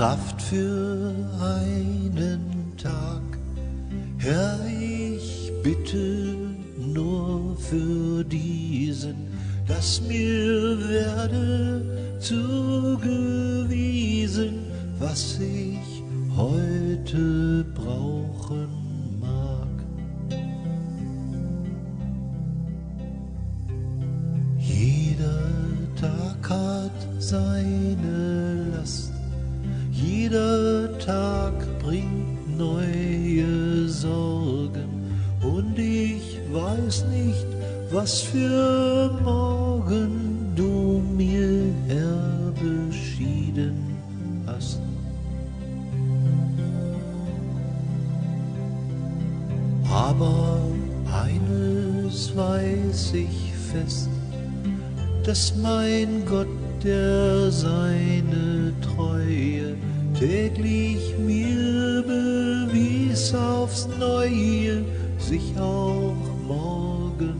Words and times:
Kraft 0.00 0.40
für 0.40 1.12
einen 1.42 2.72
Tag, 2.78 3.20
Herr, 4.16 4.58
ich 4.66 5.52
bitte 5.62 6.36
nur 6.78 7.54
für 7.58 8.24
diesen, 8.24 9.28
dass 9.68 10.00
mir 10.00 10.78
werde 10.88 12.16
zugewiesen, 12.18 13.50
was 14.98 15.38
ich 15.38 16.02
heute 16.34 17.66
brauchen 17.74 18.79
weiß 36.52 37.04
nicht, 37.06 37.46
was 37.90 38.20
für 38.22 39.10
morgen 39.22 40.52
du 40.54 41.02
mir, 41.16 41.72
Herr, 41.88 42.52
beschieden 42.52 43.98
hast. 44.46 44.80
Aber 49.92 50.60
eines 51.12 52.34
weiß 52.36 53.12
ich 53.14 53.52
fest, 53.72 54.08
dass 55.24 55.54
mein 55.56 56.24
Gott, 56.26 56.46
der 56.82 57.50
seine 57.50 58.72
Treue 58.80 59.76
täglich 60.18 61.14
mir 61.18 62.02
bewies 62.02 63.34
aufs 63.34 63.88
Neue, 63.98 64.82
sich 65.18 65.52
auch 65.58 66.39
morgen 66.50 67.39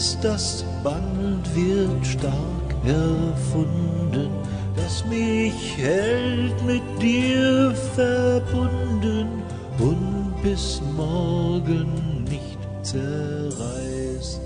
dass 0.00 0.18
das 0.22 0.64
Band 0.82 1.44
wird 1.54 2.06
stark 2.06 2.68
erfunden, 2.86 4.30
das 4.74 5.04
mich 5.04 5.76
hält 5.76 6.54
mit 6.64 6.80
dir 7.02 7.74
verbunden 7.94 9.28
und 9.78 10.34
bis 10.42 10.80
morgen 10.96 12.24
nicht 12.30 12.58
zerreißt. 12.80 14.40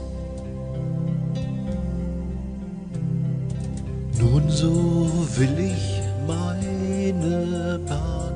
Nun 4.19 4.43
so 4.49 5.09
will 5.37 5.57
ich 5.73 6.03
meine 6.27 7.79
Bahn 7.89 8.35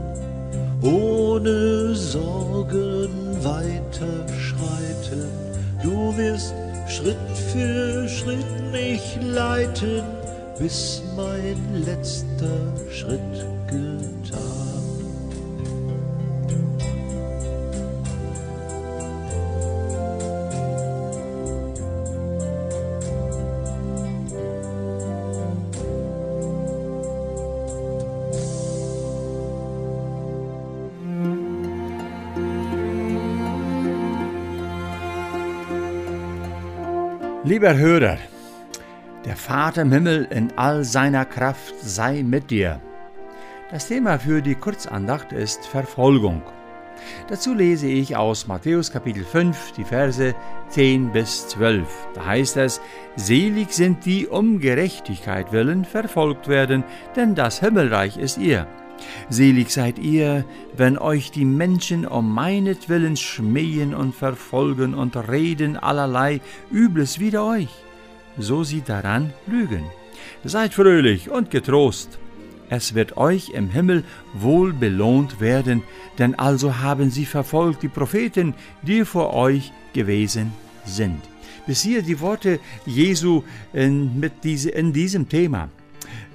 ohne 0.82 1.96
Sorgen 1.96 3.10
weiter 3.42 4.24
schreiten. 4.38 5.26
Du 5.82 6.16
wirst 6.16 6.54
für 7.52 8.08
Schritt 8.08 8.72
mich 8.72 9.18
leiten, 9.22 10.02
bis 10.58 11.02
mein 11.16 11.56
letzter 11.84 12.58
Schritt 12.90 13.46
getan. 13.68 14.47
Lieber 37.44 37.76
Hörer, 37.76 38.18
der 39.24 39.36
Vater 39.36 39.82
im 39.82 39.92
Himmel 39.92 40.26
in 40.28 40.52
all 40.56 40.82
seiner 40.82 41.24
Kraft 41.24 41.72
sei 41.80 42.24
mit 42.24 42.50
dir. 42.50 42.80
Das 43.70 43.86
Thema 43.86 44.18
für 44.18 44.42
die 44.42 44.56
Kurzandacht 44.56 45.30
ist 45.30 45.64
Verfolgung. 45.64 46.42
Dazu 47.28 47.54
lese 47.54 47.86
ich 47.86 48.16
aus 48.16 48.48
Matthäus 48.48 48.90
Kapitel 48.90 49.24
5 49.24 49.70
die 49.76 49.84
Verse 49.84 50.34
10 50.70 51.12
bis 51.12 51.46
12. 51.46 51.86
Da 52.14 52.26
heißt 52.26 52.56
es, 52.56 52.80
Selig 53.14 53.70
sind 53.70 54.04
die 54.04 54.26
um 54.26 54.58
Gerechtigkeit 54.58 55.52
willen 55.52 55.84
verfolgt 55.84 56.48
werden, 56.48 56.82
denn 57.14 57.36
das 57.36 57.60
Himmelreich 57.60 58.16
ist 58.16 58.38
ihr. 58.38 58.66
Selig 59.28 59.70
seid 59.70 59.98
ihr, 59.98 60.44
wenn 60.76 60.98
euch 60.98 61.30
die 61.30 61.44
Menschen 61.44 62.06
um 62.06 62.32
meinetwillen 62.32 63.16
schmähen 63.16 63.94
und 63.94 64.14
verfolgen 64.14 64.94
und 64.94 65.16
reden 65.16 65.76
allerlei 65.76 66.40
Übles 66.70 67.18
wider 67.18 67.44
euch, 67.46 67.68
so 68.38 68.64
sie 68.64 68.82
daran 68.82 69.32
lügen. 69.46 69.84
Seid 70.44 70.74
fröhlich 70.74 71.30
und 71.30 71.50
getrost. 71.50 72.18
Es 72.70 72.94
wird 72.94 73.16
euch 73.16 73.50
im 73.50 73.70
Himmel 73.70 74.04
wohl 74.34 74.72
belohnt 74.72 75.40
werden, 75.40 75.82
denn 76.18 76.34
also 76.34 76.78
haben 76.78 77.10
sie 77.10 77.24
verfolgt 77.24 77.82
die 77.82 77.88
Propheten, 77.88 78.54
die 78.82 79.04
vor 79.04 79.32
euch 79.32 79.72
gewesen 79.94 80.52
sind. 80.84 81.20
Bis 81.66 81.82
hier 81.82 82.02
die 82.02 82.20
Worte 82.20 82.60
Jesu 82.86 83.42
in, 83.72 84.20
mit 84.20 84.44
diese, 84.44 84.70
in 84.70 84.92
diesem 84.92 85.28
Thema. 85.28 85.68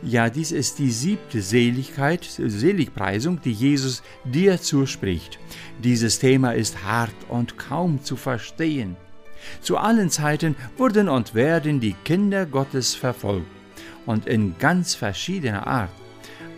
Ja, 0.05 0.29
dies 0.29 0.51
ist 0.51 0.79
die 0.79 0.91
siebte 0.91 1.41
Seligkeit, 1.41 2.25
Seligpreisung, 2.25 3.39
die 3.41 3.53
Jesus 3.53 4.03
dir 4.25 4.59
zuspricht. 4.59 5.39
Dieses 5.81 6.19
Thema 6.19 6.51
ist 6.51 6.83
hart 6.83 7.15
und 7.29 7.57
kaum 7.57 8.03
zu 8.03 8.17
verstehen. 8.17 8.97
Zu 9.61 9.77
allen 9.77 10.09
Zeiten 10.09 10.55
wurden 10.77 11.07
und 11.07 11.35
werden 11.35 11.79
die 11.79 11.95
Kinder 12.03 12.45
Gottes 12.45 12.95
verfolgt 12.95 13.47
und 14.05 14.27
in 14.27 14.57
ganz 14.59 14.93
verschiedener 14.93 15.67
Art. 15.67 15.89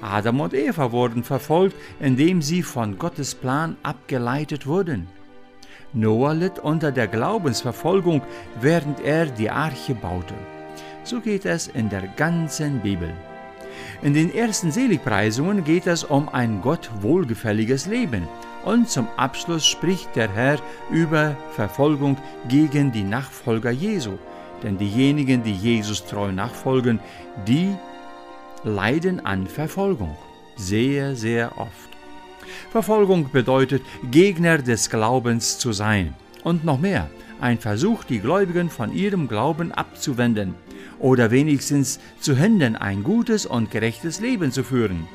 Adam 0.02 0.42
und 0.42 0.56
Eva 0.56 0.92
wurden 0.92 1.24
verfolgt, 1.24 1.76
indem 2.00 2.42
sie 2.42 2.64
von 2.64 2.98
Gottes 2.98 3.36
Plan 3.36 3.78
abgeleitet 3.84 4.66
wurden. 4.66 5.08
Noah 5.94 6.34
litt 6.34 6.58
unter 6.58 6.92
der 6.92 7.08
Glaubensverfolgung, 7.08 8.24
während 8.60 9.00
er 9.02 9.28
die 9.28 9.52
Arche 9.52 9.94
baute. 9.94 10.34
So 11.04 11.22
geht 11.22 11.46
es 11.46 11.68
in 11.68 11.90
der 11.90 12.08
ganzen 12.18 12.82
Bibel. 12.82 13.14
In 14.02 14.14
den 14.14 14.34
ersten 14.34 14.72
Seligpreisungen 14.72 15.64
geht 15.64 15.88
es 15.88 16.04
um 16.04 16.30
ein 16.30 16.62
Gott 16.62 16.90
wohlgefälliges 17.02 17.86
Leben 17.86 18.28
und 18.64 18.90
zum 18.90 19.08
Abschluss 19.16 19.66
spricht 19.66 20.16
der 20.16 20.32
Herr 20.32 20.60
über 20.92 21.38
Verfolgung 21.52 22.18
gegen 22.48 22.92
die 22.92 23.04
Nachfolger 23.04 23.72
Jesu. 23.72 24.18
Denn 24.64 24.78
diejenigen, 24.78 25.44
die 25.44 25.54
Jesus 25.54 26.06
treu 26.06 26.32
nachfolgen, 26.32 27.00
die 27.48 27.76
leiden 28.64 29.26
an 29.26 29.48
Verfolgung. 29.48 30.18
Sehr, 30.56 31.16
sehr 31.16 31.58
oft. 31.58 31.90
Verfolgung 32.72 33.32
bedeutet, 33.32 33.84
Gegner 34.12 34.58
des 34.58 34.90
Glaubens 34.90 35.60
zu 35.60 35.72
sein. 35.72 36.14
und 36.44 36.64
noch 36.64 36.80
mehr, 36.80 37.10
ein 37.42 37.58
Versuch, 37.58 38.04
die 38.04 38.20
Gläubigen 38.20 38.70
von 38.70 38.94
ihrem 38.94 39.28
Glauben 39.28 39.72
abzuwenden 39.72 40.54
oder 41.00 41.32
wenigstens 41.32 42.00
zu 42.20 42.36
hindern, 42.36 42.76
ein 42.76 43.04
gutes 43.04 43.46
und 43.46 43.72
gerechtes 43.72 44.20
Leben 44.20 44.52
zu 44.52 44.64
führen. 44.64 45.08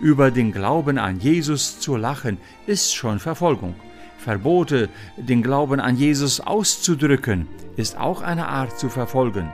Über 0.00 0.30
den 0.30 0.52
Glauben 0.52 0.98
an 0.98 1.20
Jesus 1.20 1.80
zu 1.80 1.96
lachen, 1.96 2.38
ist 2.66 2.94
schon 2.94 3.18
Verfolgung. 3.18 3.74
Verbote, 4.18 4.88
den 5.16 5.42
Glauben 5.42 5.80
an 5.80 5.96
Jesus 5.96 6.40
auszudrücken, 6.40 7.48
ist 7.76 7.98
auch 7.98 8.22
eine 8.22 8.48
Art 8.48 8.78
zu 8.78 8.88
verfolgen. 8.88 9.52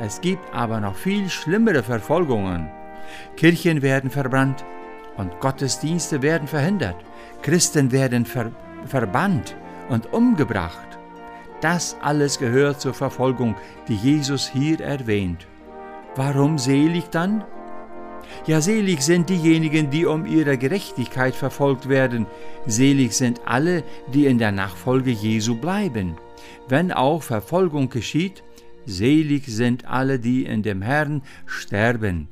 Es 0.00 0.20
gibt 0.20 0.54
aber 0.54 0.80
noch 0.80 0.96
viel 0.96 1.28
schlimmere 1.28 1.82
Verfolgungen. 1.82 2.68
Kirchen 3.36 3.82
werden 3.82 4.10
verbrannt 4.10 4.64
und 5.16 5.38
Gottesdienste 5.40 6.22
werden 6.22 6.48
verhindert. 6.48 6.96
Christen 7.42 7.92
werden 7.92 8.26
ver 8.26 8.52
verbannt 8.84 9.56
und 9.88 10.12
umgebracht. 10.12 10.95
Das 11.60 11.96
alles 12.02 12.38
gehört 12.38 12.80
zur 12.80 12.94
Verfolgung, 12.94 13.54
die 13.88 13.96
Jesus 13.96 14.48
hier 14.48 14.80
erwähnt. 14.80 15.46
Warum 16.14 16.58
selig 16.58 17.04
dann? 17.10 17.44
Ja, 18.46 18.60
selig 18.60 19.02
sind 19.02 19.28
diejenigen, 19.28 19.90
die 19.90 20.06
um 20.06 20.26
ihre 20.26 20.58
Gerechtigkeit 20.58 21.34
verfolgt 21.34 21.88
werden. 21.88 22.26
Selig 22.66 23.12
sind 23.12 23.40
alle, 23.44 23.82
die 24.12 24.26
in 24.26 24.38
der 24.38 24.52
Nachfolge 24.52 25.10
Jesu 25.10 25.56
bleiben. 25.56 26.16
Wenn 26.68 26.92
auch 26.92 27.22
Verfolgung 27.22 27.88
geschieht, 27.88 28.42
selig 28.84 29.46
sind 29.46 29.86
alle, 29.86 30.18
die 30.18 30.44
in 30.44 30.62
dem 30.62 30.82
Herrn 30.82 31.22
sterben. 31.46 32.28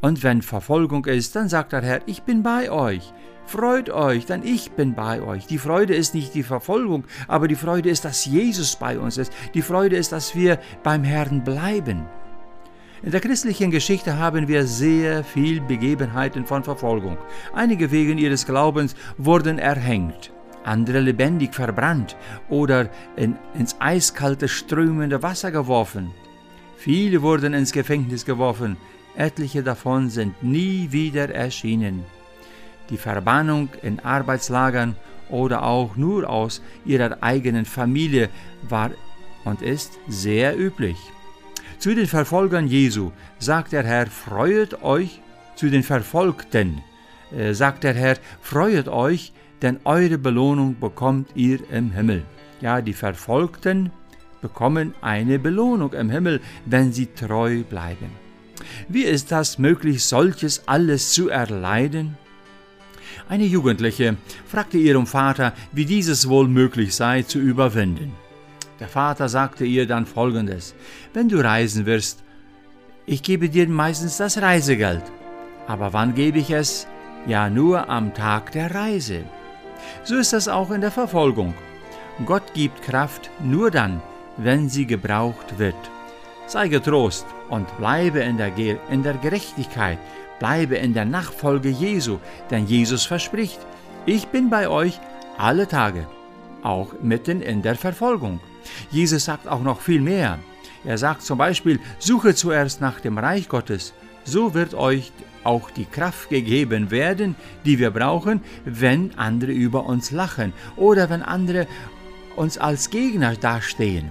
Und 0.00 0.22
wenn 0.22 0.42
Verfolgung 0.42 1.04
ist, 1.06 1.34
dann 1.34 1.48
sagt 1.48 1.72
der 1.72 1.82
Herr, 1.82 2.00
ich 2.06 2.22
bin 2.22 2.42
bei 2.42 2.70
euch. 2.70 3.12
Freut 3.48 3.88
euch, 3.88 4.26
denn 4.26 4.42
ich 4.44 4.72
bin 4.72 4.92
bei 4.92 5.22
euch. 5.22 5.46
Die 5.46 5.56
Freude 5.56 5.94
ist 5.94 6.12
nicht 6.12 6.34
die 6.34 6.42
Verfolgung, 6.42 7.04
aber 7.28 7.48
die 7.48 7.54
Freude 7.54 7.88
ist, 7.88 8.04
dass 8.04 8.26
Jesus 8.26 8.76
bei 8.76 8.98
uns 8.98 9.16
ist. 9.16 9.32
Die 9.54 9.62
Freude 9.62 9.96
ist, 9.96 10.12
dass 10.12 10.36
wir 10.36 10.58
beim 10.82 11.02
Herrn 11.02 11.44
bleiben. 11.44 12.04
In 13.02 13.10
der 13.10 13.22
christlichen 13.22 13.70
Geschichte 13.70 14.18
haben 14.18 14.48
wir 14.48 14.66
sehr 14.66 15.24
viel 15.24 15.62
Begebenheiten 15.62 16.44
von 16.44 16.62
Verfolgung. 16.62 17.16
Einige 17.54 17.90
wegen 17.90 18.18
ihres 18.18 18.44
Glaubens 18.44 18.94
wurden 19.16 19.58
erhängt, 19.58 20.30
andere 20.64 21.00
lebendig 21.00 21.54
verbrannt 21.54 22.18
oder 22.50 22.90
in, 23.16 23.34
ins 23.58 23.76
eiskalte 23.80 24.48
strömende 24.48 25.22
Wasser 25.22 25.50
geworfen. 25.50 26.10
Viele 26.76 27.22
wurden 27.22 27.54
ins 27.54 27.72
Gefängnis 27.72 28.26
geworfen, 28.26 28.76
etliche 29.16 29.62
davon 29.62 30.10
sind 30.10 30.42
nie 30.42 30.92
wieder 30.92 31.34
erschienen. 31.34 32.04
Die 32.90 32.96
Verbannung 32.96 33.68
in 33.82 34.00
Arbeitslagern 34.00 34.96
oder 35.28 35.62
auch 35.62 35.96
nur 35.96 36.28
aus 36.28 36.62
ihrer 36.84 37.22
eigenen 37.22 37.64
Familie 37.64 38.28
war 38.68 38.90
und 39.44 39.62
ist 39.62 39.98
sehr 40.08 40.58
üblich. 40.58 40.96
Zu 41.78 41.94
den 41.94 42.06
Verfolgern 42.06 42.66
Jesu 42.66 43.12
sagt 43.38 43.72
der 43.72 43.84
Herr, 43.84 44.06
freuet 44.06 44.82
euch, 44.82 45.20
zu 45.54 45.70
den 45.70 45.82
Verfolgten 45.82 46.82
äh, 47.32 47.52
sagt 47.52 47.84
der 47.84 47.94
Herr, 47.94 48.16
freuet 48.40 48.88
euch, 48.88 49.32
denn 49.62 49.80
eure 49.84 50.18
Belohnung 50.18 50.78
bekommt 50.78 51.30
ihr 51.34 51.60
im 51.70 51.92
Himmel. 51.92 52.24
Ja, 52.60 52.80
die 52.80 52.92
Verfolgten 52.92 53.90
bekommen 54.40 54.94
eine 55.00 55.38
Belohnung 55.38 55.92
im 55.92 56.10
Himmel, 56.10 56.40
wenn 56.64 56.92
sie 56.92 57.06
treu 57.06 57.62
bleiben. 57.62 58.10
Wie 58.88 59.02
ist 59.02 59.32
das 59.32 59.58
möglich, 59.58 60.04
solches 60.04 60.66
alles 60.66 61.12
zu 61.12 61.28
erleiden? 61.28 62.16
Eine 63.28 63.44
Jugendliche 63.44 64.16
fragte 64.46 64.78
ihrem 64.78 65.06
Vater, 65.06 65.52
wie 65.72 65.84
dieses 65.84 66.30
wohl 66.30 66.48
möglich 66.48 66.94
sei 66.94 67.22
zu 67.22 67.38
überwinden. 67.38 68.12
Der 68.80 68.88
Vater 68.88 69.28
sagte 69.28 69.66
ihr 69.66 69.86
dann 69.86 70.06
folgendes, 70.06 70.74
wenn 71.12 71.28
du 71.28 71.44
reisen 71.44 71.84
wirst, 71.84 72.22
ich 73.04 73.22
gebe 73.22 73.50
dir 73.50 73.68
meistens 73.68 74.16
das 74.16 74.40
Reisegeld, 74.40 75.02
aber 75.66 75.92
wann 75.92 76.14
gebe 76.14 76.38
ich 76.38 76.50
es? 76.50 76.86
Ja 77.26 77.50
nur 77.50 77.90
am 77.90 78.14
Tag 78.14 78.52
der 78.52 78.74
Reise. 78.74 79.24
So 80.04 80.16
ist 80.16 80.32
das 80.32 80.48
auch 80.48 80.70
in 80.70 80.80
der 80.80 80.90
Verfolgung. 80.90 81.52
Gott 82.24 82.54
gibt 82.54 82.80
Kraft 82.80 83.30
nur 83.44 83.70
dann, 83.70 84.00
wenn 84.38 84.70
sie 84.70 84.86
gebraucht 84.86 85.58
wird. 85.58 85.76
Sei 86.46 86.68
getrost 86.68 87.26
und 87.50 87.76
bleibe 87.76 88.20
in 88.20 88.38
der, 88.38 88.52
in 88.90 89.02
der 89.02 89.14
Gerechtigkeit, 89.14 89.98
bleibe 90.38 90.76
in 90.76 90.94
der 90.94 91.04
Nachfolge 91.04 91.68
Jesu, 91.68 92.18
denn 92.50 92.66
Jesus 92.66 93.04
verspricht, 93.04 93.58
ich 94.06 94.28
bin 94.28 94.50
bei 94.50 94.68
euch 94.68 95.00
alle 95.36 95.68
Tage, 95.68 96.06
auch 96.62 96.94
mitten 97.02 97.42
in 97.42 97.62
der 97.62 97.76
Verfolgung. 97.76 98.40
Jesus 98.90 99.24
sagt 99.24 99.48
auch 99.48 99.62
noch 99.62 99.80
viel 99.80 100.00
mehr. 100.00 100.38
Er 100.84 100.98
sagt 100.98 101.22
zum 101.22 101.38
Beispiel, 101.38 101.80
suche 101.98 102.34
zuerst 102.34 102.80
nach 102.80 103.00
dem 103.00 103.18
Reich 103.18 103.48
Gottes, 103.48 103.92
so 104.24 104.54
wird 104.54 104.74
euch 104.74 105.12
auch 105.44 105.70
die 105.70 105.84
Kraft 105.84 106.28
gegeben 106.28 106.90
werden, 106.90 107.34
die 107.64 107.78
wir 107.78 107.90
brauchen, 107.90 108.42
wenn 108.64 109.16
andere 109.18 109.52
über 109.52 109.86
uns 109.86 110.10
lachen 110.10 110.52
oder 110.76 111.10
wenn 111.10 111.22
andere 111.22 111.66
uns 112.36 112.58
als 112.58 112.90
Gegner 112.90 113.34
dastehen. 113.36 114.10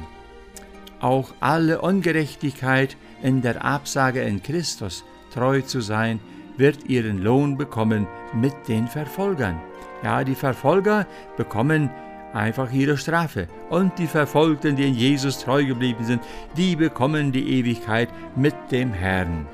Auch 1.00 1.34
alle 1.40 1.82
Ungerechtigkeit 1.82 2.98
in 3.22 3.42
der 3.42 3.64
Absage 3.64 4.22
in 4.22 4.42
Christus 4.42 5.04
treu 5.38 5.62
zu 5.62 5.82
sein, 5.82 6.20
wird 6.58 6.90
ihren 6.90 7.22
Lohn 7.22 7.58
bekommen 7.58 8.08
mit 8.34 8.56
den 8.68 8.88
Verfolgern. 8.88 9.62
Ja, 10.04 10.24
die 10.24 10.36
Verfolger 10.36 11.06
bekommen 11.38 11.92
einfach 12.34 12.72
ihre 12.72 12.98
Strafe. 12.98 13.48
Und 13.70 13.98
die 14.00 14.08
Verfolgten, 14.08 14.76
die 14.76 14.88
in 14.88 14.96
Jesus 14.96 15.40
treu 15.40 15.64
geblieben 15.66 16.04
sind, 16.04 16.22
die 16.56 16.76
bekommen 16.76 17.32
die 17.32 17.60
Ewigkeit 17.60 18.10
mit 18.36 18.56
dem 18.72 18.92
Herrn. 18.94 19.46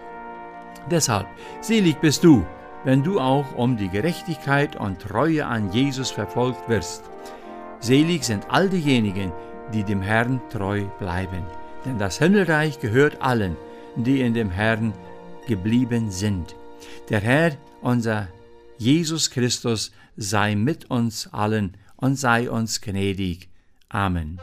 Deshalb, 0.90 1.28
selig 1.62 1.98
bist 2.00 2.24
du, 2.24 2.46
wenn 2.84 3.04
du 3.04 3.20
auch 3.20 3.56
um 3.56 3.78
die 3.78 3.90
Gerechtigkeit 3.90 4.76
und 4.76 5.00
Treue 5.00 5.46
an 5.46 5.72
Jesus 5.72 6.12
verfolgt 6.12 6.68
wirst. 6.68 7.04
Selig 7.80 8.24
sind 8.24 8.46
all 8.50 8.70
diejenigen, 8.70 9.32
die 9.74 9.84
dem 9.84 10.02
Herrn 10.02 10.42
treu 10.50 10.84
bleiben. 11.00 11.44
Denn 11.86 11.98
das 11.98 12.20
Himmelreich 12.20 12.80
gehört 12.80 13.22
allen, 13.22 13.58
die 13.96 14.22
in 14.22 14.34
dem 14.34 14.50
Herrn 14.50 14.94
geblieben 15.48 16.12
sind. 16.12 16.56
Der 17.10 17.20
Herr, 17.20 17.58
unser 17.82 18.28
Jesus 18.78 19.30
Christus, 19.30 19.92
sei 20.18 20.56
mit 20.56 20.90
uns 20.90 21.28
allen 21.32 21.78
und 21.96 22.16
sei 22.16 22.50
uns 22.50 22.82
gnädig. 22.82 23.50
Amen. 23.90 24.40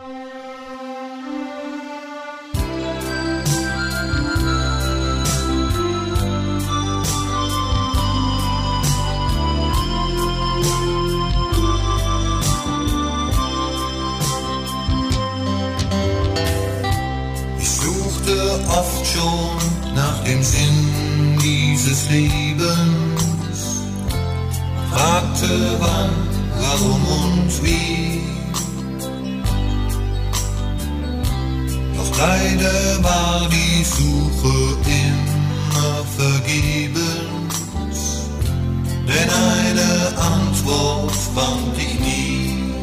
Oft 18.68 19.04
schon 19.04 19.94
nach 19.94 20.22
dem 20.24 20.42
Sinn 20.42 20.89
dieses 21.82 22.10
Lebens, 22.10 23.60
fragte 24.90 25.76
wann 25.78 26.10
warum 26.60 27.02
und 27.06 27.62
wie. 27.62 28.20
Doch 31.96 32.18
leider 32.18 33.02
war 33.02 33.48
die 33.48 33.84
Suche 33.84 34.76
immer 35.00 36.04
vergebens, 36.18 37.98
denn 39.08 39.30
eine 39.30 39.90
Antwort 40.18 41.14
fand 41.34 41.78
ich 41.78 41.98
nie. 42.00 42.74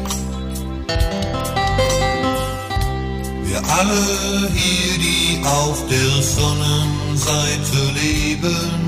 Wir 3.44 3.62
alle 3.78 4.50
hier, 4.54 4.98
die 4.98 5.40
auf 5.44 5.86
der 5.88 6.22
Sonnenseite 6.22 7.80
leben, 7.94 8.87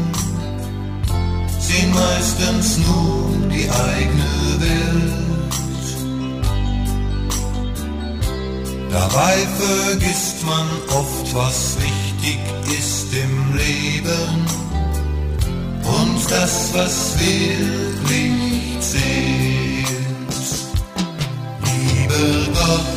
sehen 1.70 1.92
meistens 1.94 2.78
nur 2.78 3.48
die 3.48 3.68
eigene 3.70 4.32
Welt. 4.58 5.20
Dabei 8.90 9.36
vergisst 9.58 10.44
man 10.44 10.66
oft, 11.00 11.34
was 11.34 11.76
wichtig 11.78 12.40
ist 12.78 13.06
im 13.14 13.56
Leben 13.56 14.46
und 15.98 16.30
das, 16.30 16.70
was 16.74 17.16
wirklich 17.18 18.80
zählt. 18.80 19.86
Lieber 21.66 22.30
Gott, 22.58 22.90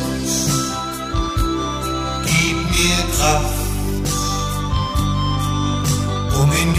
gib 2.26 2.56
mir 2.74 3.00
Kraft, 3.16 3.64
um 6.40 6.50
in 6.62 6.74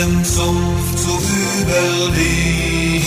diesem 0.00 0.24
Sumpf 0.24 0.96
zu 0.96 1.12
überleben. 1.60 3.00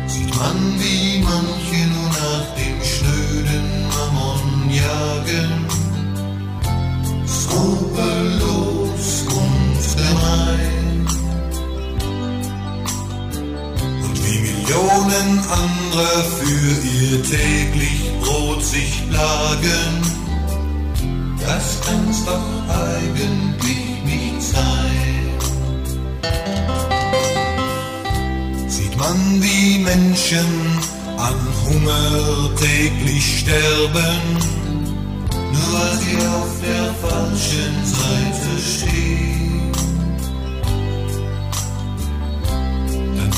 Sieht 0.06 0.32
man, 0.36 0.58
wie 0.78 1.18
manche 1.22 1.80
nur 1.88 2.08
nach 2.08 2.46
dem 2.54 2.78
schnöden 2.84 3.66
Mammon 3.88 4.70
jagen, 4.70 5.50
andere 15.92 16.24
für 16.24 16.70
ihr 16.88 17.22
täglich 17.22 18.10
Brot 18.20 18.64
sich 18.64 19.08
plagen, 19.10 20.02
das 21.40 21.80
kann's 21.86 22.24
doch 22.24 22.40
eigentlich 22.68 24.02
nicht 24.04 24.42
sein. 24.42 25.28
Sieht 28.68 28.96
man, 28.96 29.42
wie 29.42 29.78
Menschen 29.80 30.78
an 31.18 31.34
Hunger 31.66 32.50
täglich 32.56 33.40
sterben, 33.40 34.22
nur 35.52 35.72
weil 35.72 35.96
sie 35.98 36.16
auf 36.26 36.52
der 36.62 36.94
falschen 37.08 37.84
Seite 37.84 38.50
stehen. 38.58 39.51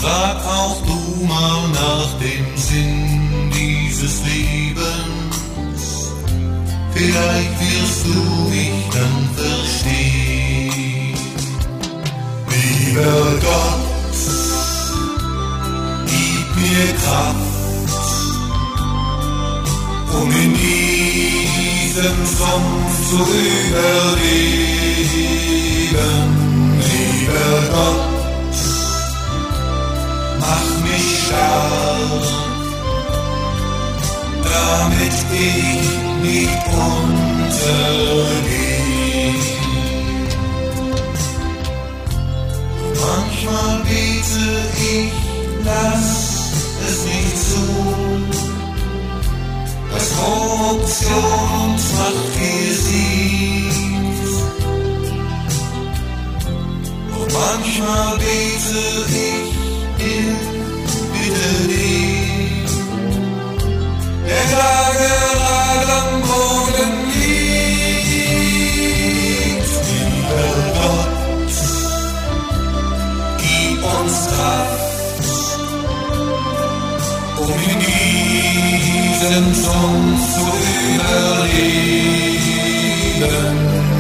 Frag 0.05 0.37
auch 0.45 0.77
du 0.87 1.25
mal 1.25 1.69
nach 1.69 2.11
dem 2.21 2.47
Sinn 2.57 3.51
dieses 3.57 4.15
Lebens. 4.25 5.37
Vielleicht 6.95 7.55
wirst 7.61 8.01
du 8.05 8.19
mich 8.51 8.81
dann 8.93 9.19
verstehen. 9.41 11.15
Lieber 12.53 13.19
Gott, 13.47 14.17
gib 16.07 16.47
mir 16.63 16.89
Kraft, 17.03 17.53
um 20.21 20.29
in 20.45 20.53
diesem 20.65 22.19
Sumpf 22.39 22.95
zu 23.11 23.21
überleben. 23.65 24.55
Lieber 26.93 27.57
Gott, 27.73 28.14
stark, 31.27 32.27
damit 34.43 35.17
ich 35.33 35.89
nicht 36.23 36.65
untergehe. 36.67 37.95
Manchmal 43.07 43.75
bete 43.85 44.47
ich, 44.93 45.13
lass 45.65 46.09
es 46.87 46.97
nicht 47.11 47.37
zu, 47.49 47.67
dass 49.93 50.07
Korruption 50.17 51.65
und 51.65 51.83
Macht 51.99 52.33
hier 52.39 52.75
siegt. 52.87 54.35
Und 57.17 57.29
manchmal 57.33 58.13
bete 58.19 58.83
ich, 59.09 59.44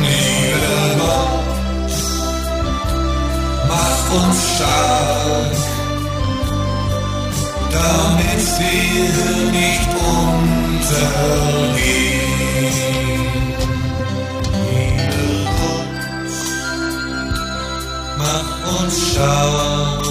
Lieber 0.01 0.89
Gott, 0.99 1.95
mach 3.69 4.05
uns 4.23 4.39
stark, 4.55 5.57
damit 7.73 8.43
wir 8.59 9.37
nicht 9.53 9.91
untergehen. 9.95 11.05
Mach 18.19 18.51
uns 18.83 18.97
stark, 19.13 20.03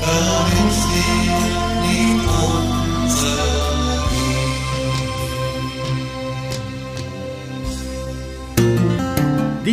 damit 0.00 0.76
wir 0.90 1.51